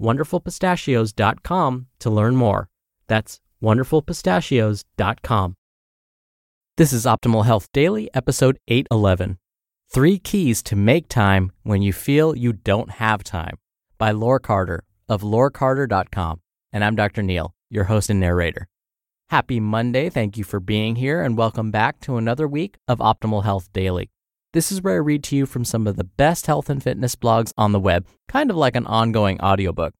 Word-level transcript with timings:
wonderfulpistachios.com 0.00 1.86
to 1.98 2.10
learn 2.10 2.36
more. 2.36 2.68
That's 3.06 3.40
wonderfulpistachios.com. 3.62 5.56
This 6.76 6.92
is 6.92 7.06
Optimal 7.06 7.46
Health 7.46 7.72
Daily, 7.72 8.10
episode 8.12 8.58
811. 8.68 9.38
Three 9.88 10.18
Keys 10.18 10.62
to 10.64 10.76
Make 10.76 11.08
Time 11.08 11.52
When 11.62 11.80
You 11.80 11.92
Feel 11.92 12.36
You 12.36 12.52
Don't 12.52 12.90
Have 12.92 13.24
Time 13.24 13.56
by 13.98 14.10
Laure 14.10 14.40
Carter 14.40 14.84
of 15.08 15.22
laurecarter.com. 15.22 16.40
And 16.72 16.84
I'm 16.84 16.96
Dr. 16.96 17.22
Neal, 17.22 17.54
your 17.70 17.84
host 17.84 18.10
and 18.10 18.20
narrator. 18.20 18.68
Happy 19.30 19.58
Monday. 19.58 20.10
Thank 20.10 20.36
you 20.36 20.44
for 20.44 20.60
being 20.60 20.96
here 20.96 21.22
and 21.22 21.36
welcome 21.38 21.70
back 21.70 22.00
to 22.00 22.16
another 22.16 22.46
week 22.46 22.76
of 22.86 22.98
Optimal 22.98 23.44
Health 23.44 23.72
Daily. 23.72 24.10
This 24.56 24.72
is 24.72 24.80
where 24.80 24.94
I 24.94 25.00
read 25.00 25.22
to 25.24 25.36
you 25.36 25.44
from 25.44 25.66
some 25.66 25.86
of 25.86 25.96
the 25.96 26.04
best 26.04 26.46
health 26.46 26.70
and 26.70 26.82
fitness 26.82 27.14
blogs 27.14 27.52
on 27.58 27.72
the 27.72 27.78
web, 27.78 28.06
kind 28.26 28.48
of 28.48 28.56
like 28.56 28.74
an 28.74 28.86
ongoing 28.86 29.38
audiobook. 29.38 29.92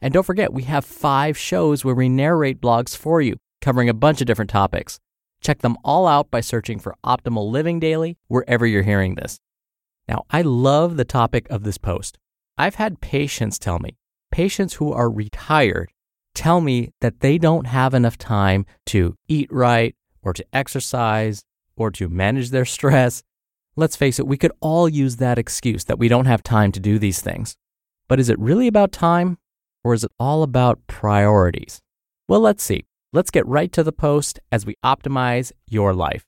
And 0.00 0.12
don't 0.12 0.26
forget, 0.26 0.52
we 0.52 0.64
have 0.64 0.84
five 0.84 1.38
shows 1.38 1.84
where 1.84 1.94
we 1.94 2.08
narrate 2.08 2.60
blogs 2.60 2.96
for 2.96 3.22
you, 3.22 3.36
covering 3.60 3.88
a 3.88 3.94
bunch 3.94 4.20
of 4.20 4.26
different 4.26 4.50
topics. 4.50 4.98
Check 5.40 5.60
them 5.60 5.76
all 5.84 6.08
out 6.08 6.28
by 6.28 6.40
searching 6.40 6.80
for 6.80 6.96
Optimal 7.06 7.52
Living 7.52 7.78
Daily 7.78 8.18
wherever 8.26 8.66
you're 8.66 8.82
hearing 8.82 9.14
this. 9.14 9.38
Now, 10.08 10.24
I 10.28 10.42
love 10.42 10.96
the 10.96 11.04
topic 11.04 11.48
of 11.48 11.62
this 11.62 11.78
post. 11.78 12.18
I've 12.58 12.74
had 12.74 13.00
patients 13.00 13.60
tell 13.60 13.78
me, 13.78 13.96
patients 14.32 14.74
who 14.74 14.92
are 14.92 15.08
retired, 15.08 15.92
tell 16.34 16.60
me 16.60 16.90
that 17.00 17.20
they 17.20 17.38
don't 17.38 17.68
have 17.68 17.94
enough 17.94 18.18
time 18.18 18.66
to 18.86 19.14
eat 19.28 19.52
right 19.52 19.94
or 20.20 20.32
to 20.32 20.44
exercise 20.52 21.44
or 21.76 21.92
to 21.92 22.08
manage 22.08 22.50
their 22.50 22.64
stress. 22.76 23.22
Let's 23.80 23.96
face 23.96 24.18
it, 24.18 24.26
we 24.26 24.36
could 24.36 24.52
all 24.60 24.90
use 24.90 25.16
that 25.16 25.38
excuse 25.38 25.84
that 25.84 25.98
we 25.98 26.06
don't 26.06 26.26
have 26.26 26.42
time 26.42 26.70
to 26.72 26.80
do 26.80 26.98
these 26.98 27.22
things. 27.22 27.56
But 28.08 28.20
is 28.20 28.28
it 28.28 28.38
really 28.38 28.66
about 28.66 28.92
time 28.92 29.38
or 29.82 29.94
is 29.94 30.04
it 30.04 30.12
all 30.20 30.42
about 30.42 30.86
priorities? 30.86 31.80
Well, 32.28 32.40
let's 32.40 32.62
see. 32.62 32.84
Let's 33.14 33.30
get 33.30 33.46
right 33.46 33.72
to 33.72 33.82
the 33.82 33.90
post 33.90 34.38
as 34.52 34.66
we 34.66 34.74
optimize 34.84 35.52
your 35.66 35.94
life. 35.94 36.26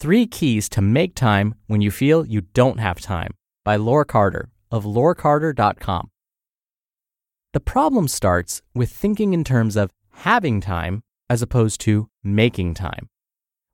Three 0.00 0.26
Keys 0.26 0.68
to 0.70 0.82
Make 0.82 1.14
Time 1.14 1.54
When 1.68 1.80
You 1.80 1.92
Feel 1.92 2.26
You 2.26 2.40
Don't 2.40 2.80
Have 2.80 3.00
Time 3.00 3.34
by 3.64 3.76
Laure 3.76 4.04
Carter 4.04 4.50
of 4.72 4.82
laurecarter.com. 4.82 6.10
The 7.52 7.60
problem 7.60 8.08
starts 8.08 8.60
with 8.74 8.90
thinking 8.90 9.34
in 9.34 9.44
terms 9.44 9.76
of 9.76 9.92
having 10.10 10.60
time 10.60 11.04
as 11.28 11.42
opposed 11.42 11.80
to 11.82 12.08
making 12.22 12.74
time. 12.74 13.08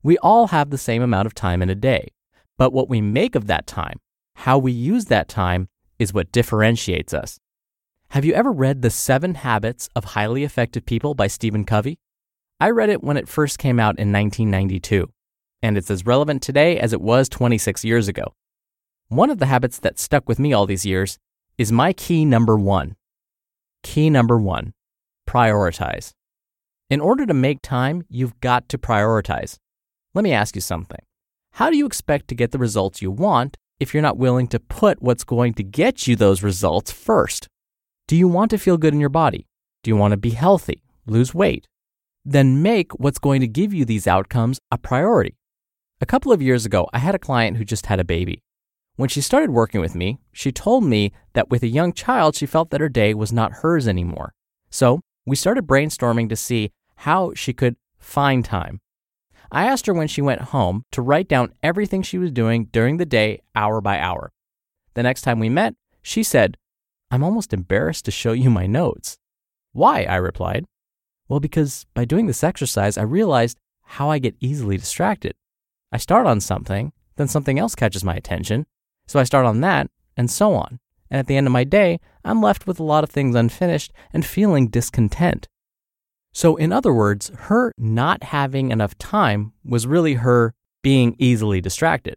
We 0.02 0.18
all 0.18 0.48
have 0.48 0.70
the 0.70 0.78
same 0.78 1.02
amount 1.02 1.26
of 1.26 1.34
time 1.34 1.62
in 1.62 1.70
a 1.70 1.74
day, 1.74 2.12
but 2.58 2.72
what 2.72 2.88
we 2.88 3.00
make 3.00 3.34
of 3.34 3.46
that 3.46 3.66
time, 3.66 4.00
how 4.36 4.58
we 4.58 4.72
use 4.72 5.06
that 5.06 5.28
time, 5.28 5.68
is 5.98 6.12
what 6.12 6.32
differentiates 6.32 7.14
us. 7.14 7.38
Have 8.10 8.24
you 8.24 8.34
ever 8.34 8.52
read 8.52 8.82
The 8.82 8.90
Seven 8.90 9.34
Habits 9.34 9.88
of 9.96 10.04
Highly 10.04 10.44
Effective 10.44 10.86
People 10.86 11.14
by 11.14 11.26
Stephen 11.26 11.64
Covey? 11.64 11.98
I 12.60 12.70
read 12.70 12.90
it 12.90 13.02
when 13.02 13.16
it 13.16 13.28
first 13.28 13.58
came 13.58 13.80
out 13.80 13.98
in 13.98 14.12
1992, 14.12 15.10
and 15.62 15.76
it's 15.76 15.90
as 15.90 16.06
relevant 16.06 16.42
today 16.42 16.78
as 16.78 16.92
it 16.92 17.00
was 17.00 17.28
26 17.28 17.84
years 17.84 18.06
ago. 18.06 18.34
One 19.08 19.30
of 19.30 19.38
the 19.38 19.46
habits 19.46 19.78
that 19.80 19.98
stuck 19.98 20.28
with 20.28 20.38
me 20.38 20.52
all 20.52 20.66
these 20.66 20.86
years 20.86 21.18
is 21.58 21.72
my 21.72 21.92
key 21.92 22.24
number 22.24 22.56
one. 22.56 22.96
Key 23.82 24.10
number 24.10 24.38
one 24.38 24.74
prioritize. 25.26 26.12
In 26.90 27.00
order 27.00 27.24
to 27.24 27.32
make 27.32 27.62
time, 27.62 28.04
you've 28.10 28.38
got 28.40 28.68
to 28.68 28.76
prioritize. 28.76 29.56
Let 30.12 30.22
me 30.22 30.32
ask 30.32 30.54
you 30.54 30.60
something. 30.60 31.00
How 31.52 31.70
do 31.70 31.78
you 31.78 31.86
expect 31.86 32.28
to 32.28 32.34
get 32.34 32.50
the 32.50 32.58
results 32.58 33.00
you 33.00 33.10
want 33.10 33.56
if 33.80 33.94
you're 33.94 34.02
not 34.02 34.18
willing 34.18 34.48
to 34.48 34.60
put 34.60 35.00
what's 35.00 35.24
going 35.24 35.54
to 35.54 35.62
get 35.62 36.06
you 36.06 36.14
those 36.14 36.42
results 36.42 36.92
first? 36.92 37.48
Do 38.06 38.16
you 38.16 38.28
want 38.28 38.50
to 38.50 38.58
feel 38.58 38.76
good 38.76 38.92
in 38.92 39.00
your 39.00 39.08
body? 39.08 39.46
Do 39.82 39.90
you 39.90 39.96
want 39.96 40.12
to 40.12 40.18
be 40.18 40.30
healthy, 40.30 40.82
lose 41.06 41.34
weight? 41.34 41.66
Then 42.22 42.60
make 42.60 42.92
what's 42.92 43.18
going 43.18 43.40
to 43.40 43.48
give 43.48 43.72
you 43.72 43.86
these 43.86 44.06
outcomes 44.06 44.60
a 44.70 44.76
priority. 44.76 45.36
A 46.02 46.06
couple 46.06 46.32
of 46.32 46.42
years 46.42 46.66
ago, 46.66 46.88
I 46.92 46.98
had 46.98 47.14
a 47.14 47.18
client 47.18 47.56
who 47.56 47.64
just 47.64 47.86
had 47.86 47.98
a 47.98 48.04
baby. 48.04 48.42
When 48.96 49.08
she 49.08 49.22
started 49.22 49.50
working 49.50 49.80
with 49.80 49.94
me, 49.94 50.18
she 50.32 50.52
told 50.52 50.84
me 50.84 51.12
that 51.32 51.48
with 51.48 51.62
a 51.62 51.68
young 51.68 51.94
child, 51.94 52.36
she 52.36 52.46
felt 52.46 52.68
that 52.70 52.80
her 52.82 52.90
day 52.90 53.14
was 53.14 53.32
not 53.32 53.52
hers 53.62 53.88
anymore. 53.88 54.34
So 54.70 55.00
we 55.26 55.36
started 55.36 55.66
brainstorming 55.66 56.28
to 56.28 56.36
see 56.36 56.72
how 56.96 57.32
she 57.34 57.52
could 57.52 57.76
find 57.98 58.44
time. 58.44 58.80
I 59.50 59.66
asked 59.66 59.86
her 59.86 59.94
when 59.94 60.08
she 60.08 60.22
went 60.22 60.40
home 60.40 60.84
to 60.92 61.02
write 61.02 61.28
down 61.28 61.54
everything 61.62 62.02
she 62.02 62.18
was 62.18 62.30
doing 62.30 62.66
during 62.66 62.96
the 62.96 63.06
day, 63.06 63.40
hour 63.54 63.80
by 63.80 63.98
hour. 63.98 64.32
The 64.94 65.02
next 65.02 65.22
time 65.22 65.38
we 65.38 65.48
met, 65.48 65.74
she 66.02 66.22
said, 66.22 66.56
I'm 67.10 67.22
almost 67.22 67.52
embarrassed 67.52 68.04
to 68.06 68.10
show 68.10 68.32
you 68.32 68.50
my 68.50 68.66
notes. 68.66 69.18
Why? 69.72 70.04
I 70.04 70.16
replied. 70.16 70.66
Well, 71.28 71.40
because 71.40 71.86
by 71.94 72.04
doing 72.04 72.26
this 72.26 72.44
exercise, 72.44 72.98
I 72.98 73.02
realized 73.02 73.58
how 73.82 74.10
I 74.10 74.18
get 74.18 74.36
easily 74.40 74.76
distracted. 74.76 75.34
I 75.92 75.98
start 75.98 76.26
on 76.26 76.40
something, 76.40 76.92
then 77.16 77.28
something 77.28 77.58
else 77.58 77.74
catches 77.74 78.04
my 78.04 78.14
attention, 78.14 78.66
so 79.06 79.20
I 79.20 79.24
start 79.24 79.46
on 79.46 79.60
that, 79.60 79.90
and 80.16 80.30
so 80.30 80.54
on. 80.54 80.80
And 81.14 81.20
at 81.20 81.28
the 81.28 81.36
end 81.36 81.46
of 81.46 81.52
my 81.52 81.62
day, 81.62 82.00
I'm 82.24 82.42
left 82.42 82.66
with 82.66 82.80
a 82.80 82.82
lot 82.82 83.04
of 83.04 83.10
things 83.10 83.36
unfinished 83.36 83.92
and 84.12 84.26
feeling 84.26 84.66
discontent. 84.66 85.46
So, 86.32 86.56
in 86.56 86.72
other 86.72 86.92
words, 86.92 87.30
her 87.36 87.70
not 87.78 88.24
having 88.24 88.72
enough 88.72 88.98
time 88.98 89.52
was 89.64 89.86
really 89.86 90.14
her 90.14 90.54
being 90.82 91.14
easily 91.20 91.60
distracted. 91.60 92.16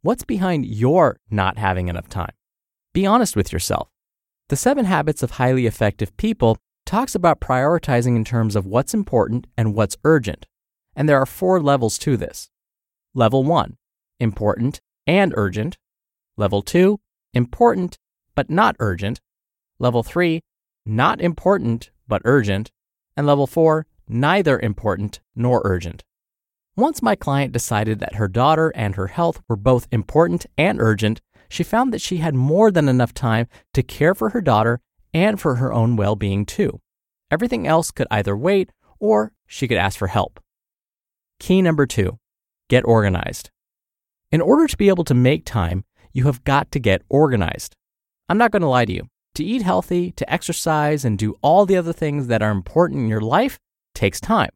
What's 0.00 0.24
behind 0.24 0.64
your 0.64 1.20
not 1.28 1.58
having 1.58 1.88
enough 1.88 2.08
time? 2.08 2.32
Be 2.94 3.04
honest 3.04 3.36
with 3.36 3.52
yourself. 3.52 3.90
The 4.48 4.56
Seven 4.56 4.86
Habits 4.86 5.22
of 5.22 5.32
Highly 5.32 5.66
Effective 5.66 6.16
People 6.16 6.56
talks 6.86 7.14
about 7.14 7.42
prioritizing 7.42 8.16
in 8.16 8.24
terms 8.24 8.56
of 8.56 8.64
what's 8.64 8.94
important 8.94 9.46
and 9.54 9.74
what's 9.74 9.98
urgent. 10.02 10.46
And 10.96 11.10
there 11.10 11.20
are 11.20 11.26
four 11.26 11.60
levels 11.60 11.98
to 11.98 12.16
this. 12.16 12.48
Level 13.12 13.44
one, 13.44 13.76
important 14.18 14.80
and 15.06 15.34
urgent. 15.36 15.76
Level 16.38 16.62
2, 16.62 16.98
important 17.32 17.98
but 18.34 18.50
not 18.50 18.76
urgent. 18.78 19.20
Level 19.78 20.02
3, 20.02 20.40
not 20.86 21.20
important 21.20 21.90
but 22.06 22.22
urgent. 22.24 22.70
And 23.16 23.26
level 23.26 23.46
4, 23.46 23.86
neither 24.08 24.58
important 24.58 25.20
nor 25.34 25.62
urgent. 25.64 26.04
Once 26.76 27.02
my 27.02 27.16
client 27.16 27.52
decided 27.52 27.98
that 27.98 28.14
her 28.14 28.28
daughter 28.28 28.72
and 28.76 28.94
her 28.94 29.08
health 29.08 29.42
were 29.48 29.56
both 29.56 29.88
important 29.90 30.46
and 30.56 30.80
urgent, 30.80 31.20
she 31.48 31.64
found 31.64 31.92
that 31.92 32.00
she 32.00 32.18
had 32.18 32.34
more 32.34 32.70
than 32.70 32.88
enough 32.88 33.12
time 33.12 33.48
to 33.74 33.82
care 33.82 34.14
for 34.14 34.30
her 34.30 34.40
daughter 34.40 34.80
and 35.12 35.40
for 35.40 35.56
her 35.56 35.72
own 35.72 35.96
well 35.96 36.14
being 36.14 36.46
too. 36.46 36.80
Everything 37.30 37.66
else 37.66 37.90
could 37.90 38.06
either 38.10 38.36
wait 38.36 38.70
or 39.00 39.32
she 39.46 39.66
could 39.66 39.76
ask 39.76 39.98
for 39.98 40.08
help. 40.08 40.40
Key 41.40 41.62
number 41.62 41.86
two 41.86 42.18
get 42.68 42.84
organized. 42.84 43.50
In 44.30 44.40
order 44.40 44.66
to 44.66 44.76
be 44.76 44.88
able 44.88 45.04
to 45.04 45.14
make 45.14 45.44
time, 45.44 45.84
you 46.12 46.24
have 46.24 46.44
got 46.44 46.70
to 46.72 46.78
get 46.78 47.02
organized. 47.08 47.74
I'm 48.28 48.38
not 48.38 48.50
going 48.50 48.62
to 48.62 48.68
lie 48.68 48.84
to 48.84 48.92
you. 48.92 49.08
To 49.36 49.44
eat 49.44 49.62
healthy, 49.62 50.12
to 50.12 50.32
exercise, 50.32 51.04
and 51.04 51.18
do 51.18 51.36
all 51.42 51.64
the 51.64 51.76
other 51.76 51.92
things 51.92 52.26
that 52.26 52.42
are 52.42 52.50
important 52.50 53.00
in 53.00 53.08
your 53.08 53.20
life 53.20 53.58
takes 53.94 54.20
time. 54.20 54.50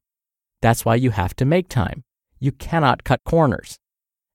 That's 0.60 0.84
why 0.84 0.96
you 0.96 1.10
have 1.10 1.34
to 1.36 1.44
make 1.44 1.68
time. 1.68 2.04
You 2.40 2.52
cannot 2.52 3.04
cut 3.04 3.20
corners. 3.24 3.78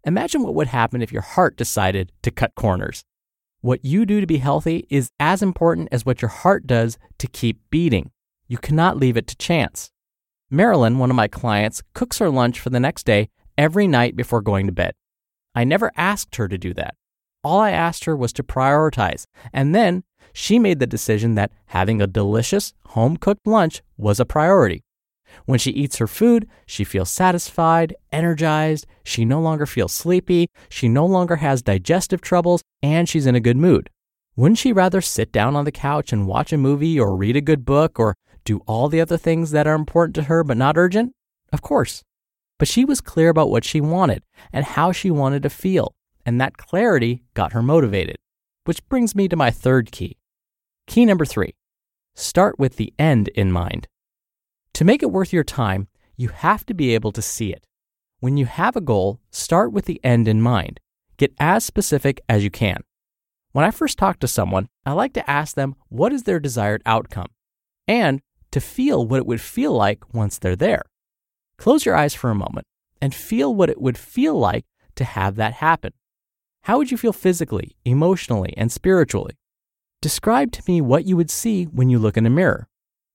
Imagine 0.05 0.43
what 0.43 0.55
would 0.55 0.67
happen 0.67 1.01
if 1.01 1.11
your 1.11 1.21
heart 1.21 1.57
decided 1.57 2.11
to 2.21 2.31
cut 2.31 2.55
corners. 2.55 3.03
What 3.61 3.83
you 3.83 4.05
do 4.05 4.21
to 4.21 4.27
be 4.27 4.37
healthy 4.37 4.87
is 4.89 5.09
as 5.19 5.41
important 5.41 5.89
as 5.91 6.05
what 6.05 6.21
your 6.21 6.29
heart 6.29 6.65
does 6.67 6.97
to 7.17 7.27
keep 7.27 7.59
beating. 7.69 8.11
You 8.47 8.57
cannot 8.57 8.97
leave 8.97 9.17
it 9.17 9.27
to 9.27 9.35
chance. 9.35 9.91
Marilyn, 10.49 10.99
one 10.99 11.09
of 11.09 11.15
my 11.17 11.27
clients, 11.27 11.81
cooks 11.93 12.19
her 12.19 12.29
lunch 12.29 12.59
for 12.59 12.69
the 12.69 12.79
next 12.79 13.05
day 13.05 13.29
every 13.57 13.87
night 13.87 14.15
before 14.15 14.41
going 14.41 14.67
to 14.67 14.71
bed. 14.71 14.93
I 15.53 15.65
never 15.65 15.91
asked 15.97 16.37
her 16.37 16.47
to 16.47 16.57
do 16.57 16.73
that. 16.75 16.95
All 17.43 17.59
I 17.59 17.71
asked 17.71 18.05
her 18.05 18.15
was 18.15 18.33
to 18.33 18.43
prioritize, 18.43 19.25
and 19.53 19.73
then 19.73 20.03
she 20.33 20.59
made 20.59 20.79
the 20.79 20.87
decision 20.87 21.35
that 21.35 21.51
having 21.67 22.01
a 22.01 22.07
delicious, 22.07 22.73
home 22.89 23.17
cooked 23.17 23.47
lunch 23.47 23.81
was 23.97 24.19
a 24.19 24.25
priority. 24.25 24.83
When 25.45 25.59
she 25.59 25.71
eats 25.71 25.97
her 25.97 26.07
food, 26.07 26.47
she 26.65 26.83
feels 26.83 27.09
satisfied, 27.09 27.95
energized, 28.11 28.85
she 29.03 29.25
no 29.25 29.39
longer 29.39 29.65
feels 29.65 29.93
sleepy, 29.93 30.49
she 30.69 30.87
no 30.87 31.05
longer 31.05 31.37
has 31.37 31.61
digestive 31.61 32.21
troubles, 32.21 32.61
and 32.81 33.07
she's 33.07 33.25
in 33.25 33.35
a 33.35 33.39
good 33.39 33.57
mood. 33.57 33.89
Wouldn't 34.35 34.59
she 34.59 34.71
rather 34.71 35.01
sit 35.01 35.31
down 35.31 35.55
on 35.55 35.65
the 35.65 35.71
couch 35.71 36.13
and 36.13 36.27
watch 36.27 36.53
a 36.53 36.57
movie 36.57 36.99
or 36.99 37.15
read 37.15 37.35
a 37.35 37.41
good 37.41 37.65
book 37.65 37.99
or 37.99 38.15
do 38.45 38.61
all 38.67 38.87
the 38.87 39.01
other 39.01 39.17
things 39.17 39.51
that 39.51 39.67
are 39.67 39.75
important 39.75 40.15
to 40.15 40.23
her 40.23 40.43
but 40.43 40.57
not 40.57 40.77
urgent? 40.77 41.13
Of 41.51 41.61
course. 41.61 42.03
But 42.59 42.67
she 42.67 42.85
was 42.85 43.01
clear 43.01 43.29
about 43.29 43.49
what 43.49 43.63
she 43.65 43.81
wanted 43.81 44.23
and 44.53 44.63
how 44.63 44.91
she 44.91 45.09
wanted 45.09 45.43
to 45.43 45.49
feel, 45.49 45.93
and 46.27 46.41
that 46.41 46.57
clarity 46.57 47.23
got 47.33 47.53
her 47.53 47.63
motivated. 47.63 48.17
Which 48.65 48.87
brings 48.89 49.15
me 49.15 49.29
to 49.29 49.37
my 49.37 49.49
third 49.49 49.93
key. 49.93 50.17
Key 50.85 51.05
number 51.05 51.25
three 51.25 51.55
start 52.15 52.59
with 52.59 52.75
the 52.75 52.93
end 52.99 53.29
in 53.29 53.51
mind. 53.51 53.87
To 54.73 54.83
make 54.83 55.01
it 55.01 55.11
worth 55.11 55.31
your 55.31 55.43
time, 55.43 55.87
you 56.17 56.29
have 56.29 56.65
to 56.65 56.73
be 56.73 56.93
able 56.93 57.11
to 57.13 57.21
see 57.21 57.53
it. 57.53 57.65
When 58.19 58.37
you 58.37 58.45
have 58.45 58.75
a 58.75 58.81
goal, 58.81 59.21
start 59.29 59.71
with 59.71 59.85
the 59.85 60.01
end 60.03 60.27
in 60.27 60.41
mind. 60.41 60.79
Get 61.17 61.33
as 61.39 61.63
specific 61.63 62.19
as 62.27 62.43
you 62.43 62.49
can. 62.49 62.81
When 63.53 63.63
I 63.63 63.71
first 63.71 63.97
talk 63.97 64.19
to 64.19 64.27
someone, 64.27 64.67
I 64.85 64.91
like 64.91 65.13
to 65.13 65.29
ask 65.29 65.55
them 65.55 65.75
what 65.87 66.11
is 66.11 66.23
their 66.23 66.39
desired 66.39 66.81
outcome 66.85 67.27
and 67.87 68.21
to 68.51 68.59
feel 68.59 69.07
what 69.07 69.19
it 69.19 69.25
would 69.25 69.41
feel 69.41 69.73
like 69.73 70.13
once 70.13 70.37
they're 70.37 70.55
there. 70.55 70.83
Close 71.57 71.85
your 71.85 71.95
eyes 71.95 72.13
for 72.13 72.29
a 72.29 72.35
moment 72.35 72.65
and 73.01 73.15
feel 73.15 73.55
what 73.55 73.69
it 73.69 73.79
would 73.79 73.97
feel 73.97 74.37
like 74.37 74.65
to 74.95 75.03
have 75.05 75.35
that 75.35 75.53
happen. 75.53 75.93
How 76.67 76.77
would 76.77 76.91
you 76.91 76.97
feel 76.97 77.13
physically, 77.13 77.77
emotionally, 77.85 78.53
and 78.57 78.69
spiritually? 78.69 79.37
Describe 80.01 80.51
to 80.51 80.61
me 80.67 80.81
what 80.81 81.05
you 81.05 81.15
would 81.15 81.31
see 81.31 81.63
when 81.63 81.89
you 81.89 81.97
look 81.97 82.17
in 82.17 82.25
a 82.25 82.29
mirror. 82.29 82.67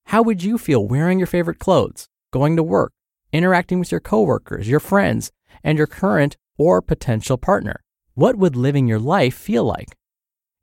How 0.06 0.22
would 0.22 0.43
you 0.43 0.56
feel 0.56 0.88
wearing 0.88 1.19
your 1.19 1.26
favorite 1.26 1.58
clothes, 1.58 2.08
going 2.31 2.56
to 2.56 2.62
work, 2.62 2.94
interacting 3.31 3.78
with 3.78 3.93
your 3.93 4.00
coworkers, 4.00 4.70
your 4.70 4.81
friends, 4.81 5.32
and 5.62 5.76
your 5.76 5.87
current 5.87 6.38
or 6.56 6.81
potential 6.81 7.37
partner? 7.37 7.84
What 8.14 8.37
would 8.37 8.56
living 8.56 8.88
your 8.88 8.99
life 8.99 9.34
feel 9.34 9.64
like? 9.64 9.99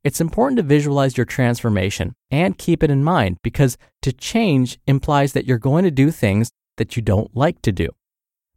It's 0.04 0.20
important 0.20 0.58
to 0.58 0.64
visualize 0.64 1.16
your 1.16 1.28
transformation 1.28 2.16
and 2.32 2.58
keep 2.58 2.82
it 2.82 2.90
in 2.90 3.04
mind 3.04 3.38
because 3.44 3.78
to 4.02 4.12
change 4.12 4.80
implies 4.88 5.34
that 5.34 5.46
you're 5.46 5.60
going 5.60 5.84
to 5.84 5.92
do 5.92 6.10
things 6.10 6.50
that 6.78 6.96
you 6.96 7.04
don't 7.04 7.38
like 7.38 7.62
to 7.62 7.72
do. 7.72 7.90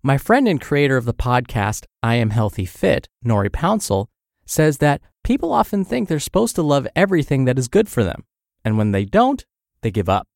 My 0.02 0.16
friend 0.16 0.48
and 0.48 0.58
creator 0.58 0.96
of 0.96 1.04
the 1.04 1.12
podcast, 1.12 1.84
I 2.02 2.14
Am 2.14 2.30
Healthy 2.30 2.64
Fit, 2.64 3.08
Nori 3.24 3.50
Pouncil, 3.50 4.06
says 4.44 4.78
that 4.78 5.00
people 5.24 5.52
often 5.52 5.84
think 5.84 6.08
they're 6.08 6.18
supposed 6.18 6.54
to 6.56 6.62
love 6.62 6.88
everything 6.94 7.44
that 7.44 7.58
is 7.58 7.68
good 7.68 7.88
for 7.88 8.02
them. 8.04 8.24
And 8.64 8.78
when 8.78 8.92
they 8.92 9.04
don't, 9.04 9.44
they 9.82 9.90
give 9.90 10.08
up. 10.08 10.26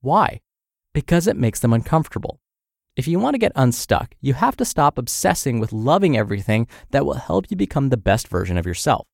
Why? 0.00 0.40
Because 0.92 1.26
it 1.26 1.36
makes 1.36 1.60
them 1.60 1.72
uncomfortable. 1.72 2.40
If 2.96 3.08
you 3.08 3.18
want 3.18 3.34
to 3.34 3.38
get 3.38 3.52
unstuck, 3.56 4.14
you 4.20 4.34
have 4.34 4.56
to 4.56 4.64
stop 4.64 4.98
obsessing 4.98 5.58
with 5.58 5.72
loving 5.72 6.16
everything 6.16 6.68
that 6.90 7.04
will 7.04 7.14
help 7.14 7.46
you 7.50 7.56
become 7.56 7.88
the 7.88 7.96
best 7.96 8.28
version 8.28 8.56
of 8.56 8.66
yourself. 8.66 9.06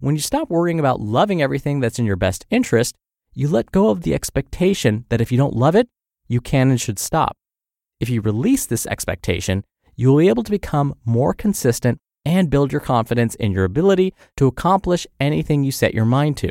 When 0.00 0.16
you 0.16 0.20
stop 0.20 0.50
worrying 0.50 0.80
about 0.80 1.00
loving 1.00 1.40
everything 1.40 1.80
that's 1.80 1.98
in 1.98 2.06
your 2.06 2.16
best 2.16 2.46
interest, 2.50 2.96
you 3.32 3.48
let 3.48 3.70
go 3.70 3.90
of 3.90 4.02
the 4.02 4.14
expectation 4.14 5.04
that 5.08 5.20
if 5.20 5.30
you 5.30 5.38
don't 5.38 5.54
love 5.54 5.76
it, 5.76 5.88
you 6.26 6.40
can 6.40 6.70
and 6.70 6.80
should 6.80 6.98
stop. 6.98 7.36
If 8.00 8.08
you 8.08 8.20
release 8.20 8.66
this 8.66 8.86
expectation, 8.86 9.64
you 9.94 10.08
will 10.08 10.18
be 10.18 10.28
able 10.28 10.42
to 10.42 10.50
become 10.50 10.94
more 11.04 11.34
consistent 11.34 11.98
and 12.24 12.50
build 12.50 12.72
your 12.72 12.80
confidence 12.80 13.34
in 13.36 13.52
your 13.52 13.64
ability 13.64 14.14
to 14.36 14.46
accomplish 14.46 15.06
anything 15.18 15.64
you 15.64 15.72
set 15.72 15.94
your 15.94 16.04
mind 16.04 16.36
to. 16.38 16.50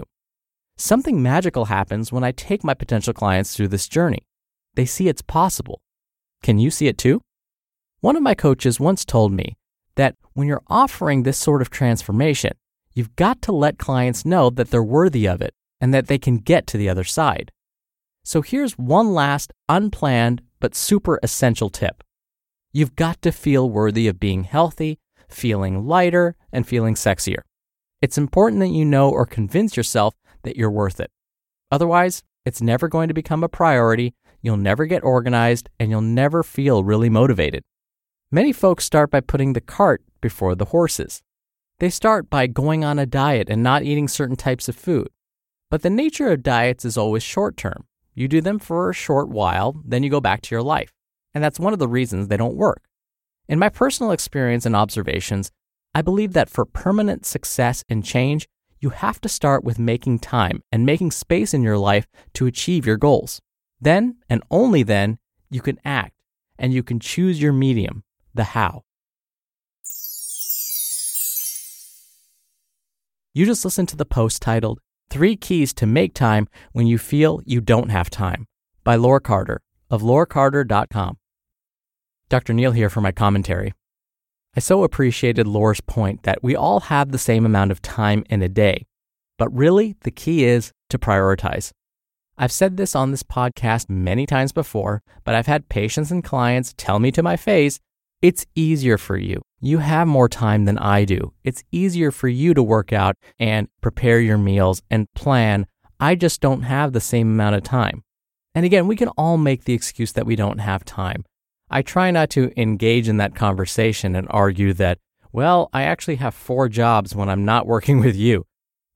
Something 0.78 1.22
magical 1.22 1.66
happens 1.66 2.12
when 2.12 2.24
I 2.24 2.32
take 2.32 2.64
my 2.64 2.74
potential 2.74 3.14
clients 3.14 3.56
through 3.56 3.68
this 3.68 3.88
journey. 3.88 4.26
They 4.76 4.86
see 4.86 5.08
it's 5.08 5.22
possible. 5.22 5.82
Can 6.42 6.58
you 6.58 6.72
see 6.72 6.88
it 6.88 6.98
too? 6.98 7.22
One 8.00 8.16
of 8.16 8.24
my 8.24 8.34
coaches 8.34 8.80
once 8.80 9.04
told 9.04 9.34
me 9.34 9.58
that 9.96 10.16
when 10.34 10.48
you're 10.48 10.64
offering 10.68 11.24
this 11.24 11.38
sort 11.38 11.62
of 11.62 11.70
transformation, 11.70 12.54
you've 12.94 13.16
got 13.18 13.42
to 13.42 13.52
let 13.52 13.78
clients 13.78 14.26
know 14.26 14.50
that 14.50 14.72
they're 14.72 14.82
worthy 14.82 15.28
of 15.28 15.42
it 15.42 15.54
and 15.82 15.94
that 15.94 16.08
they 16.08 16.18
can 16.18 16.38
get 16.38 16.66
to 16.68 16.78
the 16.78 16.88
other 16.88 17.04
side. 17.04 17.52
So 18.24 18.42
here's 18.42 18.78
one 18.78 19.14
last 19.14 19.52
unplanned 19.68 20.42
but 20.60 20.76
super 20.76 21.20
essential 21.24 21.70
tip. 21.70 22.04
You've 22.72 22.96
got 22.96 23.22
to 23.24 23.32
feel 23.32 23.70
worthy 23.70 24.08
of 24.08 24.20
being 24.20 24.44
healthy, 24.44 25.00
feeling 25.30 25.86
lighter, 25.86 26.36
and 26.52 26.68
feeling 26.68 26.96
sexier. 26.96 27.42
It's 28.02 28.18
important 28.18 28.60
that 28.62 28.70
you 28.70 28.86
know 28.86 29.10
or 29.10 29.26
convince 29.26 29.78
yourself 29.78 30.16
that 30.44 30.58
you're 30.58 30.72
worth 30.72 31.00
it. 31.00 31.12
Otherwise, 31.72 32.24
it's 32.46 32.62
never 32.62 32.88
going 32.88 33.08
to 33.08 33.14
become 33.14 33.44
a 33.44 33.50
priority, 33.50 34.16
you'll 34.42 34.58
never 34.58 34.86
get 34.86 35.04
organized, 35.04 35.70
and 35.80 35.90
you'll 35.92 36.02
never 36.02 36.44
feel 36.44 36.84
really 36.84 37.10
motivated. 37.10 37.64
Many 38.32 38.54
folks 38.54 38.86
start 38.86 39.12
by 39.12 39.22
putting 39.22 39.54
the 39.54 39.62
cart 39.62 40.04
before 40.22 40.56
the 40.56 40.66
horses. 40.66 41.22
They 41.80 41.90
start 41.90 42.30
by 42.30 42.48
going 42.48 42.84
on 42.84 43.00
a 43.00 43.06
diet 43.06 43.50
and 43.50 43.64
not 43.64 43.84
eating 43.84 44.08
certain 44.08 44.36
types 44.36 44.68
of 44.68 44.76
food. 44.76 45.10
But 45.70 45.82
the 45.82 45.90
nature 45.90 46.32
of 46.32 46.44
diets 46.44 46.84
is 46.84 46.98
always 46.98 47.24
short 47.24 47.58
term. 47.58 47.86
You 48.14 48.28
do 48.28 48.42
them 48.42 48.60
for 48.60 48.90
a 48.90 48.94
short 48.94 49.30
while, 49.30 49.82
then 49.86 50.04
you 50.04 50.10
go 50.10 50.20
back 50.20 50.42
to 50.42 50.56
your 50.56 50.64
life. 50.64 50.92
And 51.34 51.44
that's 51.44 51.60
one 51.60 51.74
of 51.74 51.80
the 51.80 51.88
reasons 51.88 52.28
they 52.28 52.38
don't 52.38 52.56
work. 52.56 52.84
In 53.50 53.58
my 53.58 53.70
personal 53.70 54.12
experience 54.12 54.68
and 54.68 54.76
observations, 54.76 55.52
I 55.96 56.04
believe 56.04 56.34
that 56.34 56.52
for 56.52 56.66
permanent 56.66 57.26
success 57.26 57.84
and 57.90 58.06
change, 58.06 58.48
you 58.80 58.92
have 58.92 59.20
to 59.22 59.28
start 59.28 59.64
with 59.64 59.80
making 59.80 60.20
time 60.20 60.62
and 60.72 60.86
making 60.86 61.10
space 61.10 61.52
in 61.52 61.64
your 61.64 61.80
life 61.80 62.06
to 62.36 62.46
achieve 62.46 62.86
your 62.86 62.96
goals. 62.96 63.42
Then, 63.82 64.18
and 64.30 64.44
only 64.52 64.84
then, 64.84 65.18
you 65.50 65.62
can 65.62 65.80
act 65.84 66.14
and 66.60 66.74
you 66.76 66.84
can 66.84 67.00
choose 67.00 67.42
your 67.42 67.52
medium, 67.52 68.04
the 68.36 68.44
how. 68.44 68.84
You 73.34 73.48
just 73.48 73.66
listened 73.66 73.90
to 73.90 73.96
the 73.96 74.06
post 74.06 74.44
titled 74.44 74.80
Three 75.10 75.36
Keys 75.36 75.74
to 75.76 75.88
Make 75.88 76.14
Time 76.14 76.48
When 76.74 76.86
You 76.86 77.00
Feel 77.00 77.42
You 77.48 77.62
Don't 77.62 77.90
Have 77.90 78.12
Time 78.12 78.46
by 78.84 78.96
Laure 78.96 79.20
Carter 79.20 79.62
of 79.90 80.04
laurecarter.com. 80.04 81.18
Dr. 82.30 82.54
Neal 82.54 82.72
here 82.72 82.90
for 82.90 83.02
my 83.02 83.12
commentary. 83.12 83.74
I 84.56 84.60
so 84.60 84.84
appreciated 84.84 85.48
Laure's 85.48 85.82
point 85.82 86.24
that 86.24 86.44
we 86.44 86.56
all 86.56 86.82
have 86.82 87.12
the 87.12 87.18
same 87.18 87.46
amount 87.46 87.72
of 87.72 87.82
time 87.82 88.24
in 88.30 88.42
a 88.42 88.50
day, 88.50 88.86
but 89.38 89.54
really 89.54 89.96
the 90.02 90.12
key 90.12 90.44
is 90.44 90.72
to 90.90 91.00
prioritize. 91.00 91.72
I've 92.38 92.52
said 92.52 92.78
this 92.78 92.96
on 92.96 93.12
this 93.12 93.24
podcast 93.24 93.90
many 93.90 94.26
times 94.26 94.52
before, 94.52 95.02
but 95.24 95.36
I've 95.36 95.48
had 95.48 95.70
patients 95.70 96.12
and 96.12 96.24
clients 96.24 96.74
tell 96.78 97.00
me 97.00 97.12
to 97.12 97.24
my 97.24 97.36
face, 97.36 97.80
it's 98.22 98.46
easier 98.56 98.98
for 98.98 99.18
you. 99.18 99.42
You 99.60 99.80
have 99.80 100.08
more 100.08 100.30
time 100.30 100.66
than 100.66 100.78
I 100.78 101.06
do. 101.06 101.34
It's 101.44 101.64
easier 101.72 102.12
for 102.12 102.28
you 102.28 102.54
to 102.54 102.64
work 102.64 102.94
out 102.94 103.16
and 103.40 103.68
prepare 103.82 104.20
your 104.20 104.38
meals 104.38 104.82
and 104.90 105.08
plan. 105.16 105.68
I 106.00 106.16
just 106.16 106.42
don't 106.42 106.62
have 106.62 106.94
the 106.94 107.02
same 107.02 107.28
amount 107.30 107.56
of 107.56 107.64
time. 107.64 108.04
And 108.56 108.66
again, 108.66 108.88
we 108.88 108.96
can 108.96 109.10
all 109.10 109.38
make 109.38 109.66
the 109.66 109.74
excuse 109.74 110.14
that 110.14 110.26
we 110.26 110.36
don't 110.36 110.60
have 110.60 110.84
time. 110.86 111.24
I 111.70 111.82
try 111.82 112.12
not 112.12 112.30
to 112.32 112.52
engage 112.60 113.08
in 113.08 113.18
that 113.18 113.36
conversation 113.36 114.16
and 114.16 114.28
argue 114.30 114.74
that, 114.74 114.98
well, 115.32 115.70
I 115.74 115.84
actually 115.84 116.16
have 116.16 116.34
four 116.34 116.68
jobs 116.70 117.16
when 117.16 117.30
I'm 117.30 117.46
not 117.46 117.68
working 117.74 118.00
with 118.00 118.16
you. 118.16 118.46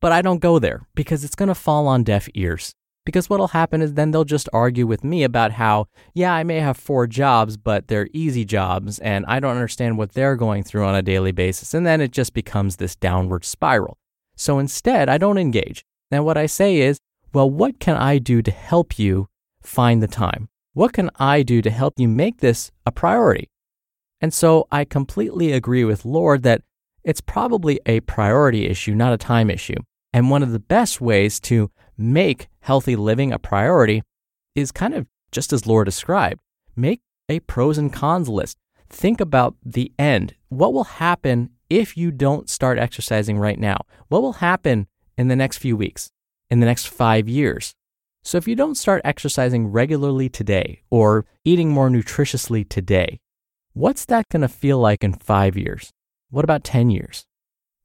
But 0.02 0.12
I 0.12 0.22
don't 0.22 0.40
go 0.40 0.60
there 0.60 0.86
because 0.96 1.24
it's 1.24 1.36
going 1.36 1.48
to 1.48 1.56
fall 1.56 1.88
on 1.88 2.04
deaf 2.04 2.28
ears. 2.34 2.74
Because 3.06 3.30
what'll 3.30 3.50
happen 3.50 3.82
is 3.82 3.94
then 3.94 4.12
they'll 4.12 4.24
just 4.24 4.48
argue 4.54 4.88
with 4.88 5.04
me 5.04 5.24
about 5.24 5.52
how, 5.52 5.88
yeah, 6.14 6.34
I 6.34 6.44
may 6.44 6.60
have 6.60 6.78
four 6.78 7.06
jobs, 7.06 7.58
but 7.58 7.88
they're 7.88 8.08
easy 8.14 8.46
jobs, 8.46 8.98
and 9.00 9.26
I 9.28 9.42
don't 9.42 9.56
understand 9.56 9.98
what 9.98 10.14
they're 10.14 10.38
going 10.38 10.64
through 10.64 10.86
on 10.86 10.96
a 10.96 11.02
daily 11.02 11.34
basis. 11.34 11.74
And 11.74 11.86
then 11.86 12.00
it 12.00 12.12
just 12.12 12.34
becomes 12.34 12.78
this 12.78 12.96
downward 12.96 13.44
spiral. 13.44 13.98
So 14.36 14.58
instead, 14.58 15.10
I 15.10 15.18
don't 15.18 15.38
engage. 15.38 15.84
Then 16.12 16.24
what 16.24 16.38
I 16.38 16.46
say 16.46 16.78
is, 16.78 16.98
well, 17.34 17.50
what 17.50 17.80
can 17.80 17.98
I 17.98 18.20
do 18.20 18.42
to 18.42 18.52
help 18.52 18.98
you 18.98 19.28
find 19.62 20.02
the 20.02 20.08
time? 20.08 20.48
What 20.74 20.94
can 20.94 21.12
I 21.20 21.44
do 21.44 21.62
to 21.62 21.70
help 21.70 21.94
you 21.98 22.08
make 22.08 22.40
this 22.40 22.72
a 22.84 22.92
priority? 22.92 23.50
And 24.20 24.34
so 24.34 24.68
I 24.72 24.86
completely 24.86 25.52
agree 25.52 25.84
with 25.84 26.04
Laure 26.04 26.40
that 26.40 26.64
it's 27.04 27.22
probably 27.22 27.80
a 27.86 28.00
priority 28.00 28.66
issue, 28.66 28.96
not 28.96 29.14
a 29.14 29.18
time 29.18 29.52
issue. 29.52 29.78
And 30.14 30.32
one 30.32 30.42
of 30.42 30.52
the 30.52 30.60
best 30.60 31.00
ways 31.00 31.40
to 31.42 31.70
make 31.96 32.48
healthy 32.62 32.96
living 32.96 33.32
a 33.32 33.38
priority 33.38 34.02
is 34.56 34.72
kind 34.72 34.96
of 34.96 35.06
just 35.32 35.54
as 35.54 35.68
Laure 35.68 35.86
described. 35.86 36.42
Make 36.76 37.02
a 37.30 37.40
pros 37.42 37.78
and 37.78 37.94
cons 37.94 38.28
list. 38.28 38.58
Think 38.90 39.22
about 39.22 39.56
the 39.64 39.92
end. 40.00 40.34
What 40.50 40.74
will 40.74 40.86
happen 40.86 41.52
if 41.70 41.96
you 41.96 42.10
don't 42.10 42.50
start 42.50 42.80
exercising 42.80 43.38
right 43.38 43.60
now? 43.60 43.78
What 44.08 44.24
will 44.24 44.34
happen 44.34 44.88
in 45.20 45.28
the 45.28 45.36
next 45.36 45.58
few 45.58 45.78
weeks, 45.78 46.10
in 46.50 46.62
the 46.62 46.66
next 46.66 46.88
five 46.88 47.30
years? 47.30 47.76
So, 48.26 48.38
if 48.38 48.48
you 48.48 48.56
don't 48.56 48.76
start 48.76 49.02
exercising 49.04 49.68
regularly 49.68 50.30
today 50.30 50.82
or 50.90 51.26
eating 51.44 51.72
more 51.72 51.90
nutritiously 51.90 52.68
today, 52.68 53.20
what's 53.74 54.06
that 54.06 54.30
going 54.30 54.44
to 54.44 54.48
feel 54.48 54.80
like 54.80 55.04
in 55.04 55.14
five 55.14 55.58
years? 55.58 55.92
What 56.30 56.46
about 56.46 56.64
10 56.64 56.90
years? 56.90 57.26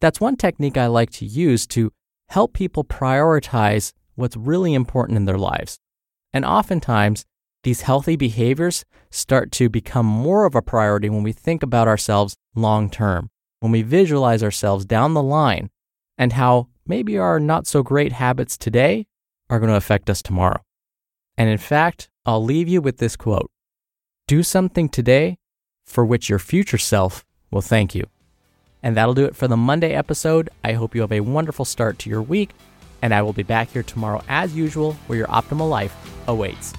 That's 0.00 0.20
one 0.20 0.36
technique 0.36 0.76
I 0.76 0.86
like 0.86 1.10
to 1.14 1.26
use 1.26 1.66
to 1.68 1.92
help 2.28 2.52
people 2.52 2.84
prioritize 2.84 3.92
what's 4.14 4.36
really 4.36 4.74
important 4.74 5.16
in 5.16 5.24
their 5.24 5.38
lives. 5.38 5.80
And 6.32 6.44
oftentimes, 6.44 7.24
these 7.64 7.80
healthy 7.80 8.14
behaviors 8.14 8.84
start 9.10 9.50
to 9.52 9.68
become 9.68 10.06
more 10.06 10.44
of 10.44 10.54
a 10.54 10.62
priority 10.62 11.10
when 11.10 11.24
we 11.24 11.32
think 11.32 11.64
about 11.64 11.88
ourselves 11.88 12.36
long 12.54 12.90
term, 12.90 13.28
when 13.58 13.72
we 13.72 13.82
visualize 13.82 14.44
ourselves 14.44 14.84
down 14.84 15.14
the 15.14 15.22
line 15.22 15.68
and 16.16 16.34
how 16.34 16.68
maybe 16.86 17.18
our 17.18 17.40
not 17.40 17.66
so 17.66 17.82
great 17.82 18.12
habits 18.12 18.56
today 18.56 19.08
are 19.50 19.58
going 19.58 19.70
to 19.70 19.76
affect 19.76 20.10
us 20.10 20.22
tomorrow. 20.22 20.60
And 21.36 21.48
in 21.48 21.58
fact, 21.58 22.08
I'll 22.26 22.42
leave 22.42 22.68
you 22.68 22.80
with 22.80 22.98
this 22.98 23.16
quote 23.16 23.50
Do 24.26 24.42
something 24.42 24.88
today 24.88 25.38
for 25.86 26.04
which 26.04 26.28
your 26.28 26.38
future 26.38 26.78
self 26.78 27.24
will 27.50 27.62
thank 27.62 27.94
you. 27.94 28.04
And 28.82 28.96
that'll 28.96 29.14
do 29.14 29.24
it 29.24 29.36
for 29.36 29.48
the 29.48 29.56
Monday 29.56 29.92
episode. 29.92 30.50
I 30.62 30.72
hope 30.72 30.94
you 30.94 31.00
have 31.00 31.12
a 31.12 31.20
wonderful 31.20 31.64
start 31.64 31.98
to 32.00 32.10
your 32.10 32.22
week, 32.22 32.50
and 33.02 33.12
I 33.12 33.22
will 33.22 33.32
be 33.32 33.42
back 33.42 33.70
here 33.70 33.82
tomorrow 33.82 34.22
as 34.28 34.54
usual 34.54 34.92
where 35.06 35.18
your 35.18 35.28
optimal 35.28 35.68
life 35.68 35.96
awaits. 36.28 36.72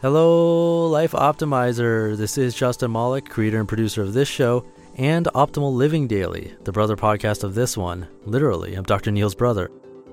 Hello, 0.00 0.86
Life 0.86 1.12
Optimizer. 1.12 2.16
This 2.16 2.38
is 2.38 2.54
Justin 2.54 2.90
Malik, 2.90 3.28
creator 3.28 3.58
and 3.58 3.68
producer 3.68 4.02
of 4.02 4.14
this 4.14 4.28
show 4.28 4.64
and 4.96 5.26
Optimal 5.34 5.74
Living 5.74 6.06
Daily, 6.06 6.54
the 6.64 6.72
brother 6.72 6.96
podcast 6.96 7.44
of 7.44 7.54
this 7.54 7.76
one. 7.76 8.08
Literally, 8.24 8.74
I'm 8.74 8.84
Dr. 8.84 9.10
Neal's 9.10 9.34
brother. 9.34 9.70